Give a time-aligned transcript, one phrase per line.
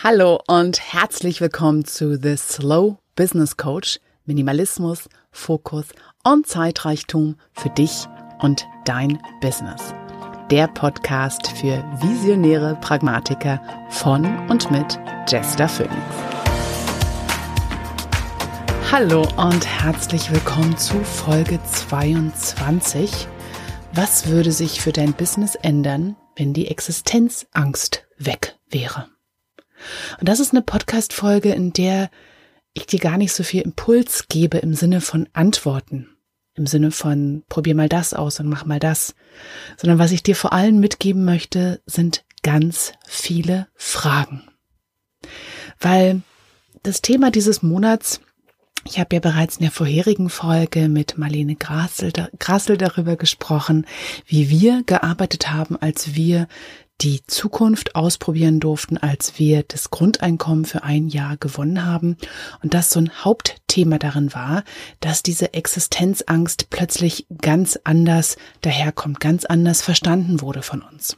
[0.00, 3.98] Hallo und herzlich willkommen zu The Slow Business Coach.
[4.26, 5.86] Minimalismus, Fokus
[6.22, 8.06] und Zeitreichtum für dich
[8.38, 9.92] und dein Business.
[10.52, 15.96] Der Podcast für visionäre Pragmatiker von und mit Jester Phoenix.
[18.92, 23.26] Hallo und herzlich willkommen zu Folge 22.
[23.94, 29.08] Was würde sich für dein Business ändern, wenn die Existenzangst weg wäre?
[30.20, 32.10] Und das ist eine Podcast-Folge, in der
[32.74, 36.08] ich dir gar nicht so viel Impuls gebe im Sinne von Antworten,
[36.54, 39.14] im Sinne von probier mal das aus und mach mal das,
[39.76, 44.42] sondern was ich dir vor allem mitgeben möchte, sind ganz viele Fragen.
[45.80, 46.22] Weil
[46.82, 48.20] das Thema dieses Monats
[48.84, 53.86] ich habe ja bereits in der vorherigen Folge mit Marlene Grassel, Grassel darüber gesprochen,
[54.26, 56.48] wie wir gearbeitet haben, als wir
[57.00, 62.16] die Zukunft ausprobieren durften, als wir das Grundeinkommen für ein Jahr gewonnen haben.
[62.62, 64.64] Und das so ein Hauptthema darin war,
[65.00, 71.16] dass diese Existenzangst plötzlich ganz anders daherkommt, ganz anders verstanden wurde von uns.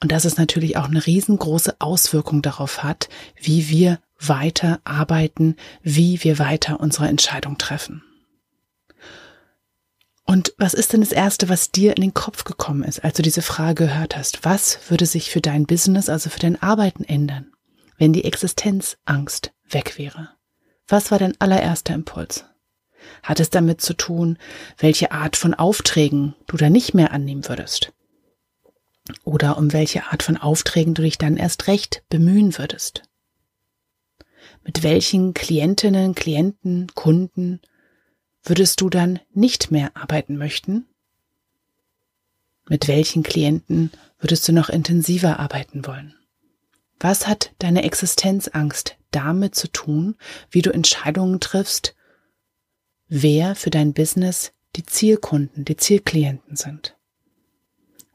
[0.00, 3.08] Und dass es natürlich auch eine riesengroße Auswirkung darauf hat,
[3.40, 8.02] wie wir weiter arbeiten, wie wir weiter unsere Entscheidung treffen.
[10.24, 13.22] Und was ist denn das Erste, was dir in den Kopf gekommen ist, als du
[13.22, 14.44] diese Frage gehört hast?
[14.44, 17.52] Was würde sich für dein Business, also für dein Arbeiten ändern,
[17.98, 20.30] wenn die Existenzangst weg wäre?
[20.86, 22.44] Was war dein allererster Impuls?
[23.22, 24.38] Hat es damit zu tun,
[24.78, 27.92] welche Art von Aufträgen du da nicht mehr annehmen würdest?
[29.24, 33.02] Oder um welche Art von Aufträgen du dich dann erst recht bemühen würdest?
[34.64, 37.60] Mit welchen Klientinnen, Klienten, Kunden
[38.42, 40.86] würdest du dann nicht mehr arbeiten möchten?
[42.68, 46.14] Mit welchen Klienten würdest du noch intensiver arbeiten wollen?
[47.00, 50.16] Was hat deine Existenzangst damit zu tun,
[50.50, 51.94] wie du Entscheidungen triffst,
[53.08, 56.96] wer für dein Business die Zielkunden, die Zielklienten sind?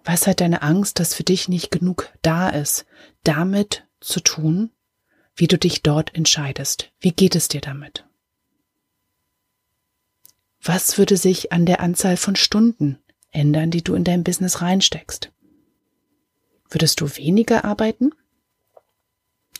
[0.05, 2.85] Was hat deine Angst, dass für dich nicht genug da ist,
[3.23, 4.71] damit zu tun,
[5.35, 6.91] wie du dich dort entscheidest?
[6.99, 8.06] Wie geht es dir damit?
[10.67, 12.99] Was würde sich an der Anzahl von Stunden
[13.31, 15.31] ändern, die du in dein Business reinsteckst?
[16.69, 18.11] Würdest du weniger arbeiten?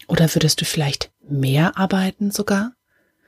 [0.09, 2.73] Oder würdest du vielleicht mehr arbeiten sogar?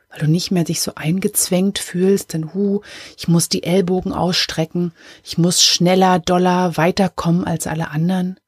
[0.10, 2.82] Weil du nicht mehr dich so eingezwängt fühlst, denn hu,
[3.18, 4.92] ich muss die Ellbogen ausstrecken,
[5.24, 8.42] ich muss schneller, doller weiterkommen als alle anderen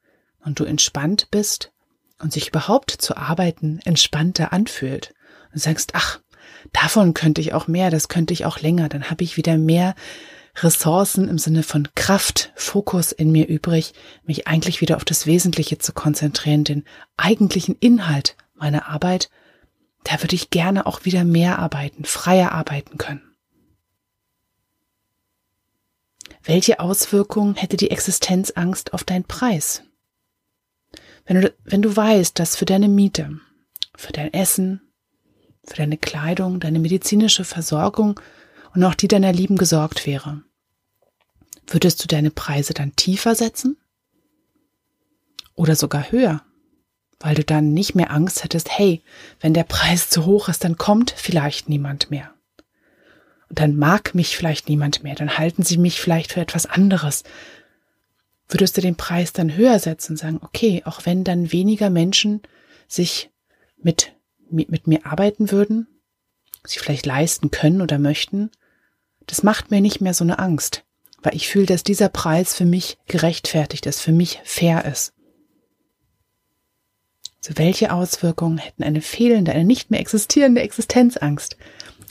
[0.43, 1.71] und du entspannt bist
[2.19, 5.13] und sich überhaupt zu arbeiten entspannter anfühlt
[5.53, 6.19] und sagst, ach,
[6.73, 9.95] davon könnte ich auch mehr, das könnte ich auch länger, dann habe ich wieder mehr
[10.55, 15.77] Ressourcen im Sinne von Kraft, Fokus in mir übrig, mich eigentlich wieder auf das Wesentliche
[15.77, 16.83] zu konzentrieren, den
[17.17, 19.29] eigentlichen Inhalt meiner Arbeit,
[20.03, 23.21] da würde ich gerne auch wieder mehr arbeiten, freier arbeiten können.
[26.43, 29.83] Welche Auswirkungen hätte die Existenzangst auf deinen Preis?
[31.25, 33.39] Wenn du, wenn du weißt, dass für deine Miete,
[33.95, 34.90] für dein Essen,
[35.71, 38.19] für deine Kleidung, deine medizinische Versorgung
[38.75, 40.43] und auch die deiner Lieben gesorgt wäre.
[41.67, 43.77] Würdest du deine Preise dann tiefer setzen?
[45.55, 46.43] Oder sogar höher?
[47.19, 49.01] Weil du dann nicht mehr Angst hättest, hey,
[49.39, 52.33] wenn der Preis zu hoch ist, dann kommt vielleicht niemand mehr.
[53.49, 57.23] Und dann mag mich vielleicht niemand mehr, dann halten sie mich vielleicht für etwas anderes.
[58.49, 62.41] Würdest du den Preis dann höher setzen und sagen, okay, auch wenn dann weniger Menschen
[62.87, 63.29] sich
[63.77, 64.13] mit
[64.51, 65.87] mit mir arbeiten würden,
[66.65, 68.51] sie vielleicht leisten können oder möchten,
[69.27, 70.83] das macht mir nicht mehr so eine Angst,
[71.21, 75.13] weil ich fühle, dass dieser Preis für mich gerechtfertigt ist, für mich fair ist.
[77.39, 81.57] So welche Auswirkungen hätten eine fehlende, eine nicht mehr existierende Existenzangst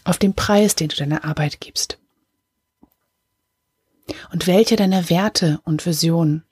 [0.02, 1.98] auf den Preis, den du deiner Arbeit gibst?
[4.32, 6.44] Und welche deiner Werte und Visionen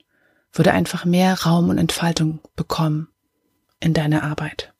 [0.53, 3.09] würde einfach mehr Raum und Entfaltung bekommen
[3.81, 4.73] in deiner Arbeit?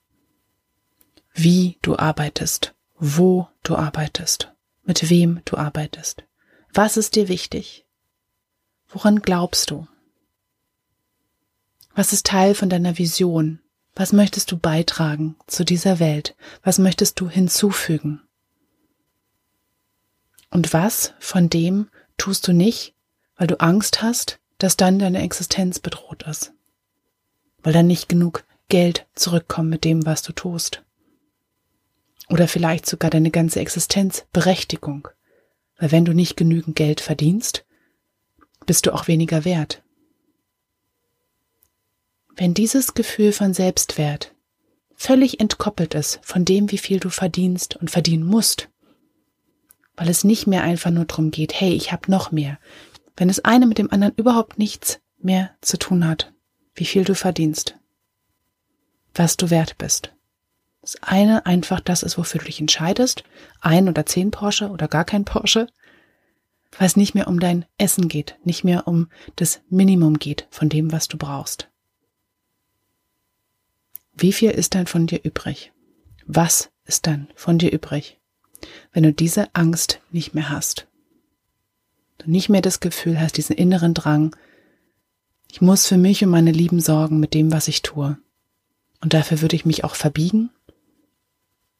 [1.44, 4.52] Wie du arbeitest, wo du arbeitest,
[4.84, 6.24] mit wem du arbeitest.
[6.74, 7.86] Was ist dir wichtig?
[8.90, 9.88] Woran glaubst du?
[11.96, 13.60] Was ist Teil von deiner Vision?
[13.96, 16.36] Was möchtest du beitragen zu dieser Welt?
[16.62, 18.22] Was möchtest du hinzufügen?
[20.50, 22.96] Und was von dem tust du nicht,
[23.38, 26.52] weil du Angst hast, dass dann deine Existenz bedroht ist?
[27.64, 30.84] Weil dann nicht genug Geld zurückkommt mit dem, was du tust?
[32.30, 35.08] Oder vielleicht sogar deine ganze Existenzberechtigung.
[35.78, 37.66] Weil wenn du nicht genügend Geld verdienst,
[38.66, 39.82] bist du auch weniger wert.
[42.36, 44.34] Wenn dieses Gefühl von Selbstwert
[44.96, 48.70] völlig entkoppelt ist von dem, wie viel du verdienst und verdienen musst.
[49.96, 52.60] Weil es nicht mehr einfach nur darum geht, hey, ich habe noch mehr.
[53.16, 56.34] Wenn es eine mit dem anderen überhaupt nichts mehr zu tun hat,
[56.76, 57.78] wie viel du verdienst,
[59.14, 60.14] was du wert bist.
[60.82, 63.24] Das eine einfach das ist, wofür du dich entscheidest,
[63.60, 65.68] ein oder zehn Porsche oder gar kein Porsche,
[66.78, 70.70] weil es nicht mehr um dein Essen geht, nicht mehr um das Minimum geht von
[70.70, 71.70] dem, was du brauchst.
[74.14, 75.72] Wie viel ist dann von dir übrig?
[76.26, 78.20] Was ist dann von dir übrig,
[78.92, 80.88] wenn du diese Angst nicht mehr hast?
[82.20, 84.36] Du nicht mehr das Gefühl hast, diesen inneren Drang,
[85.52, 88.18] ich muss für mich und meine Lieben sorgen mit dem, was ich tue.
[89.02, 90.52] Und dafür würde ich mich auch verbiegen.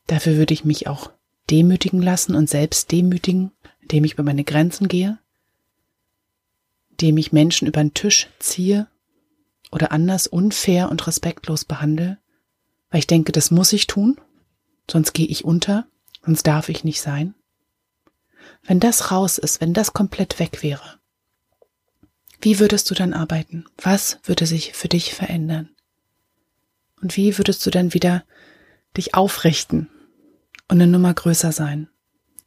[0.10, 1.12] Dafür würde ich mich auch
[1.52, 5.20] demütigen lassen und selbst demütigen, indem ich über meine Grenzen gehe,
[6.90, 8.88] indem ich Menschen über den Tisch ziehe
[9.72, 12.18] oder anders unfair und respektlos behandle,
[12.90, 14.20] weil ich denke, das muss ich tun,
[14.90, 15.86] sonst gehe ich unter,
[16.26, 17.36] sonst darf ich nicht sein.
[18.64, 20.98] Wenn das raus ist, wenn das komplett weg wäre,
[22.42, 23.66] wie würdest du dann arbeiten?
[23.78, 25.70] Was würde sich für dich verändern?
[27.00, 28.24] Und wie würdest du dann wieder
[28.98, 29.88] dich aufrichten
[30.70, 31.90] und eine Nummer größer sein,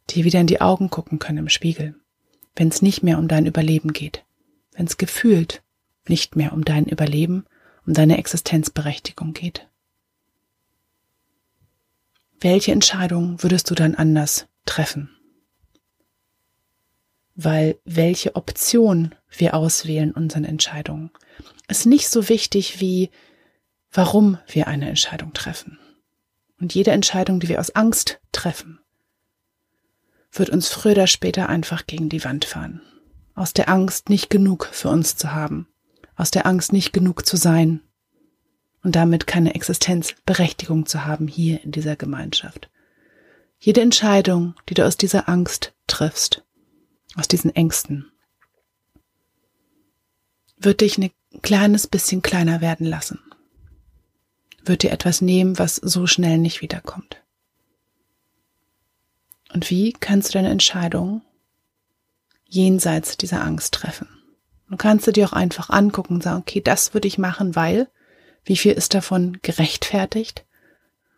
[0.09, 1.95] dir wieder in die Augen gucken können im Spiegel,
[2.55, 4.25] wenn es nicht mehr um dein Überleben geht,
[4.71, 5.61] wenn es gefühlt
[6.07, 7.45] nicht mehr um dein Überleben,
[7.85, 9.67] um deine Existenzberechtigung geht?
[12.39, 15.09] Welche Entscheidung würdest du dann anders treffen?
[17.35, 21.11] Weil welche Option wir auswählen unseren Entscheidungen
[21.67, 23.09] ist nicht so wichtig wie
[23.91, 25.79] warum wir eine Entscheidung treffen.
[26.63, 28.79] Und jede Entscheidung, die wir aus Angst treffen,
[30.31, 32.81] wird uns früher oder später einfach gegen die Wand fahren.
[33.35, 35.67] Aus der Angst, nicht genug für uns zu haben.
[36.15, 37.81] Aus der Angst, nicht genug zu sein.
[38.81, 42.69] Und damit keine Existenzberechtigung zu haben hier in dieser Gemeinschaft.
[43.59, 46.45] Jede Entscheidung, die du aus dieser Angst triffst,
[47.17, 48.09] aus diesen Ängsten,
[50.55, 51.11] wird dich ein
[51.41, 53.19] kleines bisschen kleiner werden lassen
[54.65, 57.21] wird dir etwas nehmen, was so schnell nicht wiederkommt.
[59.53, 61.21] Und wie kannst du deine Entscheidung
[62.45, 64.07] jenseits dieser Angst treffen?
[64.69, 67.87] Du kannst du dir auch einfach angucken und sagen, okay, das würde ich machen, weil,
[68.43, 70.45] wie viel ist davon gerechtfertigt?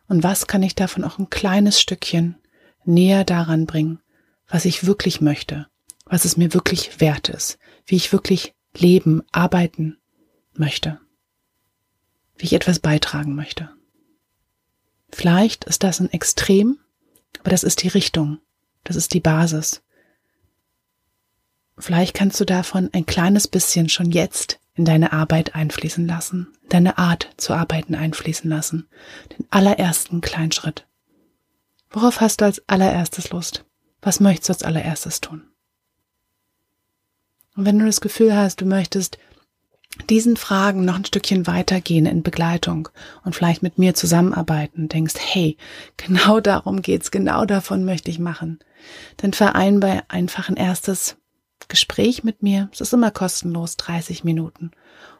[0.08, 2.36] Und was kann ich davon auch ein kleines Stückchen
[2.84, 4.00] näher daran bringen,
[4.48, 5.68] was ich wirklich möchte,
[6.06, 9.98] was es mir wirklich wert ist, wie ich wirklich leben, arbeiten
[10.54, 11.00] möchte?
[12.38, 13.70] Wie ich etwas beitragen möchte.
[15.12, 16.80] Vielleicht ist das ein Extrem,
[17.40, 18.40] aber das ist die Richtung,
[18.84, 19.82] das ist die Basis.
[21.78, 26.98] Vielleicht kannst du davon ein kleines bisschen schon jetzt in deine Arbeit einfließen lassen, deine
[26.98, 28.88] Art zu arbeiten einfließen lassen,
[29.38, 30.86] den allerersten kleinen Schritt.
[31.90, 33.66] Worauf hast du als allererstes Lust?
[34.02, 35.48] Was möchtest du als allererstes tun?
[37.56, 39.18] Und wenn du das Gefühl hast, du möchtest
[40.10, 42.90] diesen Fragen noch ein Stückchen weitergehen in Begleitung
[43.24, 45.58] und vielleicht mit mir zusammenarbeiten, denkst, hey,
[45.98, 48.60] genau darum geht's, genau davon möchte ich machen,
[49.18, 51.18] dann vereinbar einfach ein erstes
[51.68, 52.70] Gespräch mit mir.
[52.72, 54.72] Es ist immer kostenlos, 30 Minuten.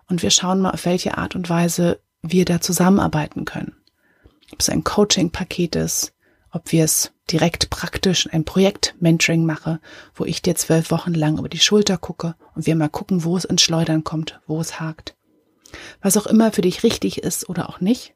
[0.08, 3.76] Und wir schauen mal, auf welche Art und Weise wir da zusammenarbeiten können.
[4.52, 6.14] Ob es ein Coaching-Paket ist,
[6.56, 9.82] ob wir es direkt praktisch ein Projekt-Mentoring mache,
[10.14, 13.36] wo ich dir zwölf Wochen lang über die Schulter gucke und wir mal gucken, wo
[13.36, 15.18] es ins Schleudern kommt, wo es hakt.
[16.02, 18.14] Was auch immer für dich richtig ist oder auch nicht,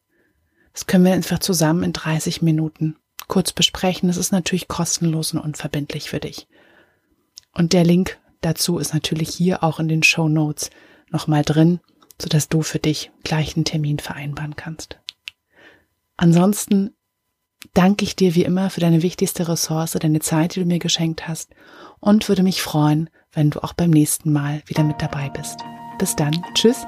[0.71, 2.95] das können wir einfach zusammen in 30 Minuten
[3.27, 4.07] kurz besprechen.
[4.07, 6.47] Das ist natürlich kostenlos und unverbindlich für dich.
[7.53, 10.69] Und der Link dazu ist natürlich hier auch in den Show Notes
[11.09, 11.81] nochmal drin,
[12.21, 14.97] sodass du für dich gleich einen Termin vereinbaren kannst.
[16.15, 16.95] Ansonsten
[17.73, 21.27] danke ich dir wie immer für deine wichtigste Ressource, deine Zeit, die du mir geschenkt
[21.27, 21.51] hast
[21.99, 25.59] und würde mich freuen, wenn du auch beim nächsten Mal wieder mit dabei bist.
[25.97, 26.43] Bis dann.
[26.53, 26.85] Tschüss.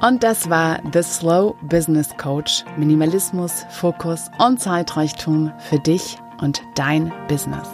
[0.00, 2.64] Und das war The Slow Business Coach.
[2.76, 7.68] Minimalismus, Fokus und Zeitreichtum für dich und dein Business.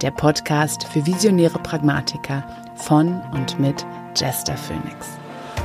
[0.00, 3.84] Der Podcast für visionäre Pragmatiker von und mit
[4.16, 5.08] Jester Phoenix.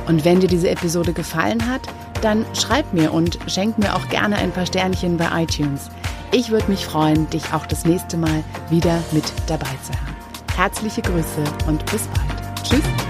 [0.08, 1.82] Und wenn dir diese Episode gefallen hat,
[2.20, 5.90] dann schreib mir und schenk mir auch gerne ein paar Sternchen bei iTunes.
[6.32, 10.16] Ich würde mich freuen, dich auch das nächste Mal wieder mit dabei zu haben.
[10.56, 12.64] Herzliche Grüße und bis bald.
[12.64, 13.07] Tschüss.